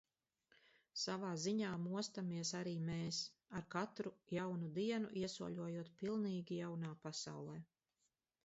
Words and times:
Savā 0.99 1.33
ziņā 1.41 1.67
mostamies 1.81 2.53
arī 2.61 2.73
mēs– 2.87 3.19
ar 3.59 3.67
katru 3.75 4.15
jaunu 4.39 4.73
dienu 4.79 5.13
iesoļojot 5.23 5.93
pilnīgi 6.01 6.59
jaunā 6.63 6.95
pasaulē. 7.05 7.61